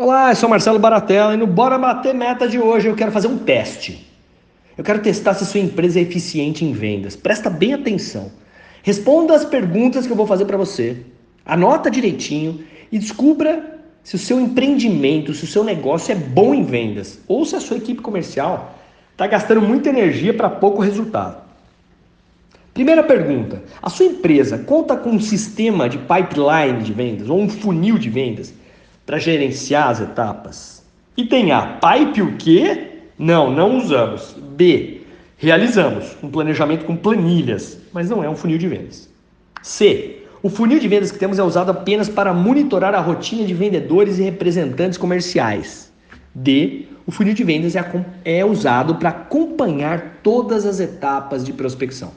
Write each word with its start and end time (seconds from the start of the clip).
Olá, 0.00 0.30
eu 0.30 0.36
sou 0.36 0.48
Marcelo 0.48 0.78
Baratella 0.78 1.34
e 1.34 1.36
no 1.36 1.44
Bora 1.44 1.76
Bater 1.76 2.14
Meta 2.14 2.46
de 2.46 2.56
hoje 2.56 2.86
eu 2.86 2.94
quero 2.94 3.10
fazer 3.10 3.26
um 3.26 3.36
teste. 3.36 4.06
Eu 4.76 4.84
quero 4.84 5.02
testar 5.02 5.34
se 5.34 5.44
sua 5.44 5.58
empresa 5.58 5.98
é 5.98 6.02
eficiente 6.02 6.64
em 6.64 6.72
vendas. 6.72 7.16
Presta 7.16 7.50
bem 7.50 7.74
atenção. 7.74 8.30
Responda 8.84 9.34
as 9.34 9.44
perguntas 9.44 10.06
que 10.06 10.12
eu 10.12 10.16
vou 10.16 10.24
fazer 10.24 10.44
para 10.44 10.56
você. 10.56 10.98
Anota 11.44 11.90
direitinho 11.90 12.60
e 12.92 12.98
descubra 13.00 13.80
se 14.04 14.14
o 14.14 14.18
seu 14.18 14.38
empreendimento, 14.38 15.34
se 15.34 15.42
o 15.42 15.48
seu 15.48 15.64
negócio 15.64 16.12
é 16.12 16.14
bom 16.14 16.54
em 16.54 16.62
vendas 16.62 17.18
ou 17.26 17.44
se 17.44 17.56
a 17.56 17.60
sua 17.60 17.78
equipe 17.78 18.00
comercial 18.00 18.78
está 19.10 19.26
gastando 19.26 19.62
muita 19.62 19.88
energia 19.88 20.32
para 20.32 20.48
pouco 20.48 20.80
resultado. 20.80 21.42
Primeira 22.72 23.02
pergunta: 23.02 23.64
a 23.82 23.90
sua 23.90 24.06
empresa 24.06 24.58
conta 24.58 24.96
com 24.96 25.10
um 25.10 25.20
sistema 25.20 25.88
de 25.88 25.98
pipeline 25.98 26.84
de 26.84 26.92
vendas 26.92 27.28
ou 27.28 27.40
um 27.40 27.48
funil 27.48 27.98
de 27.98 28.08
vendas? 28.08 28.54
Para 29.08 29.18
gerenciar 29.18 29.88
as 29.88 30.02
etapas. 30.02 30.82
Item 31.16 31.50
A, 31.50 31.78
pipe 31.80 32.20
o 32.20 32.36
quê? 32.36 32.88
Não, 33.18 33.50
não 33.50 33.78
usamos. 33.78 34.36
B, 34.38 35.00
realizamos 35.38 36.14
um 36.22 36.28
planejamento 36.28 36.84
com 36.84 36.94
planilhas, 36.94 37.78
mas 37.90 38.10
não 38.10 38.22
é 38.22 38.28
um 38.28 38.36
funil 38.36 38.58
de 38.58 38.68
vendas. 38.68 39.08
C, 39.62 40.24
o 40.42 40.50
funil 40.50 40.78
de 40.78 40.86
vendas 40.86 41.10
que 41.10 41.18
temos 41.18 41.38
é 41.38 41.42
usado 41.42 41.70
apenas 41.70 42.06
para 42.06 42.34
monitorar 42.34 42.94
a 42.94 43.00
rotina 43.00 43.46
de 43.46 43.54
vendedores 43.54 44.18
e 44.18 44.22
representantes 44.24 44.98
comerciais. 44.98 45.90
D, 46.34 46.84
o 47.06 47.10
funil 47.10 47.32
de 47.32 47.44
vendas 47.44 47.76
é, 47.76 48.04
é 48.26 48.44
usado 48.44 48.96
para 48.96 49.08
acompanhar 49.08 50.18
todas 50.22 50.66
as 50.66 50.80
etapas 50.80 51.46
de 51.46 51.54
prospecção. 51.54 52.12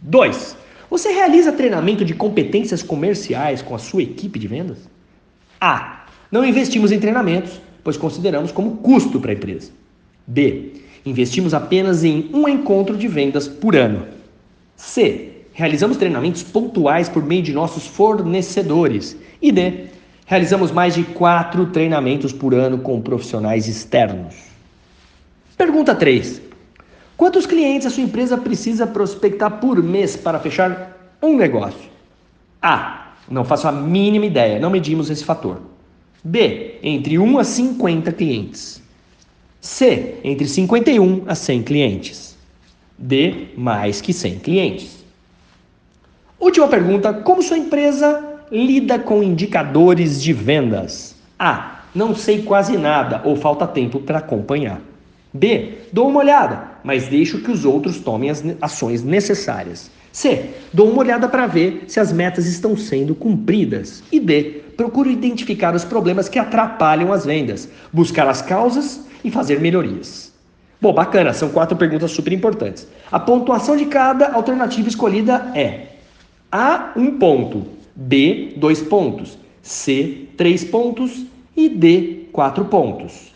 2. 0.00 0.56
Você 0.88 1.08
realiza 1.10 1.50
treinamento 1.50 2.04
de 2.04 2.14
competências 2.14 2.84
comerciais 2.84 3.62
com 3.62 3.74
a 3.74 3.80
sua 3.80 4.04
equipe 4.04 4.38
de 4.38 4.46
vendas? 4.46 4.93
A. 5.60 6.06
Não 6.30 6.44
investimos 6.44 6.92
em 6.92 6.98
treinamentos, 6.98 7.60
pois 7.82 7.96
consideramos 7.96 8.50
como 8.50 8.78
custo 8.78 9.20
para 9.20 9.30
a 9.30 9.34
empresa. 9.34 9.70
B. 10.26 10.72
Investimos 11.04 11.52
apenas 11.52 12.02
em 12.02 12.30
um 12.32 12.48
encontro 12.48 12.96
de 12.96 13.06
vendas 13.06 13.46
por 13.46 13.76
ano. 13.76 14.06
C. 14.76 15.30
Realizamos 15.52 15.96
treinamentos 15.96 16.42
pontuais 16.42 17.08
por 17.08 17.22
meio 17.22 17.42
de 17.42 17.52
nossos 17.52 17.86
fornecedores. 17.86 19.16
E 19.40 19.52
D. 19.52 19.86
Realizamos 20.26 20.70
mais 20.70 20.94
de 20.94 21.04
quatro 21.04 21.66
treinamentos 21.66 22.32
por 22.32 22.54
ano 22.54 22.78
com 22.78 23.00
profissionais 23.00 23.68
externos. 23.68 24.34
Pergunta 25.56 25.94
3. 25.94 26.40
Quantos 27.16 27.46
clientes 27.46 27.86
a 27.86 27.90
sua 27.90 28.02
empresa 28.02 28.36
precisa 28.36 28.86
prospectar 28.86 29.60
por 29.60 29.80
mês 29.82 30.16
para 30.16 30.40
fechar 30.40 31.14
um 31.22 31.36
negócio? 31.36 31.88
A. 32.60 33.03
Não 33.30 33.44
faço 33.44 33.66
a 33.66 33.72
mínima 33.72 34.26
ideia, 34.26 34.58
não 34.58 34.70
medimos 34.70 35.10
esse 35.10 35.24
fator. 35.24 35.60
B, 36.22 36.76
entre 36.82 37.18
1 37.18 37.38
a 37.38 37.44
50 37.44 38.12
clientes. 38.12 38.82
C, 39.60 40.16
entre 40.22 40.46
51 40.46 41.24
a 41.26 41.34
100 41.34 41.62
clientes. 41.62 42.36
D, 42.98 43.48
mais 43.56 44.00
que 44.00 44.12
100 44.12 44.38
clientes. 44.38 45.04
Última 46.38 46.68
pergunta: 46.68 47.12
como 47.12 47.42
sua 47.42 47.58
empresa 47.58 48.42
lida 48.50 48.98
com 48.98 49.22
indicadores 49.22 50.22
de 50.22 50.32
vendas? 50.32 51.14
A, 51.38 51.80
não 51.94 52.14
sei 52.14 52.42
quase 52.42 52.76
nada 52.76 53.22
ou 53.24 53.36
falta 53.36 53.66
tempo 53.66 54.00
para 54.00 54.18
acompanhar. 54.18 54.80
B, 55.32 55.78
dou 55.92 56.08
uma 56.08 56.20
olhada, 56.20 56.72
mas 56.84 57.08
deixo 57.08 57.40
que 57.40 57.50
os 57.50 57.64
outros 57.64 57.98
tomem 57.98 58.30
as 58.30 58.44
ações 58.60 59.02
necessárias. 59.02 59.90
C. 60.14 60.50
Dou 60.72 60.88
uma 60.90 61.00
olhada 61.00 61.28
para 61.28 61.44
ver 61.48 61.86
se 61.88 61.98
as 61.98 62.12
metas 62.12 62.46
estão 62.46 62.76
sendo 62.76 63.16
cumpridas. 63.16 64.00
E 64.12 64.20
D. 64.20 64.62
Procuro 64.76 65.10
identificar 65.10 65.74
os 65.74 65.84
problemas 65.84 66.28
que 66.28 66.38
atrapalham 66.38 67.12
as 67.12 67.26
vendas, 67.26 67.68
buscar 67.92 68.28
as 68.28 68.40
causas 68.40 69.00
e 69.24 69.30
fazer 69.30 69.58
melhorias. 69.58 70.32
Bom, 70.80 70.92
bacana, 70.92 71.32
são 71.32 71.48
quatro 71.48 71.76
perguntas 71.76 72.12
super 72.12 72.32
importantes. 72.32 72.86
A 73.10 73.18
pontuação 73.18 73.76
de 73.76 73.86
cada 73.86 74.32
alternativa 74.32 74.88
escolhida 74.88 75.50
é 75.52 75.86
A, 76.50 76.92
um 76.96 77.18
ponto, 77.18 77.66
B, 77.96 78.52
dois 78.56 78.80
pontos, 78.80 79.36
C, 79.62 80.28
três 80.36 80.62
pontos 80.62 81.26
e 81.56 81.68
D, 81.68 82.28
quatro 82.30 82.66
pontos. 82.66 83.32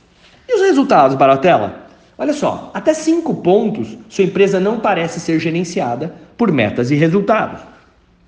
E 0.48 0.54
os 0.54 0.62
resultados, 0.62 1.16
Baratella? 1.16 1.88
Olha 2.18 2.32
só, 2.32 2.72
até 2.74 2.92
cinco 2.92 3.32
pontos, 3.32 3.96
sua 4.08 4.24
empresa 4.24 4.58
não 4.58 4.80
parece 4.80 5.20
ser 5.20 5.38
gerenciada 5.38 6.16
por 6.36 6.50
metas 6.50 6.90
e 6.90 6.96
resultados. 6.96 7.60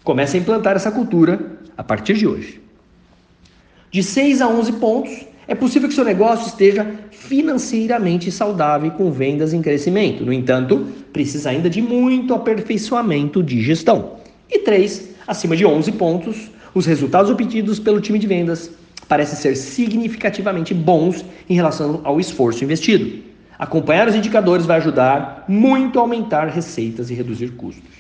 Comece 0.04 0.36
a 0.36 0.40
implantar 0.40 0.76
essa 0.76 0.92
cultura 0.92 1.58
a 1.76 1.82
partir 1.82 2.14
de 2.14 2.24
hoje. 2.24 2.60
De 3.90 4.00
6 4.00 4.40
a 4.40 4.48
11 4.48 4.72
pontos, 4.74 5.26
é 5.48 5.56
possível 5.56 5.88
que 5.88 5.94
seu 5.96 6.04
negócio 6.04 6.46
esteja 6.46 6.86
financeiramente 7.10 8.30
saudável 8.30 8.92
com 8.92 9.10
vendas 9.10 9.52
em 9.52 9.60
crescimento. 9.60 10.24
No 10.24 10.32
entanto, 10.32 10.86
precisa 11.12 11.50
ainda 11.50 11.68
de 11.68 11.82
muito 11.82 12.32
aperfeiçoamento 12.32 13.42
de 13.42 13.60
gestão. 13.60 14.18
E 14.48 14.60
3, 14.60 15.08
acima 15.26 15.56
de 15.56 15.66
11 15.66 15.90
pontos, 15.92 16.48
os 16.72 16.86
resultados 16.86 17.28
obtidos 17.28 17.80
pelo 17.80 18.00
time 18.00 18.20
de 18.20 18.28
vendas 18.28 18.70
parecem 19.08 19.36
ser 19.36 19.56
significativamente 19.56 20.72
bons 20.72 21.24
em 21.48 21.54
relação 21.54 22.00
ao 22.04 22.20
esforço 22.20 22.62
investido. 22.62 23.29
Acompanhar 23.60 24.08
os 24.08 24.14
indicadores 24.14 24.64
vai 24.64 24.78
ajudar 24.78 25.44
muito 25.46 25.98
a 25.98 26.02
aumentar 26.02 26.46
receitas 26.46 27.10
e 27.10 27.14
reduzir 27.14 27.50
custos. 27.50 27.90